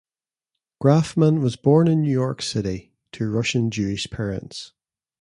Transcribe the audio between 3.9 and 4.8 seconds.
parents.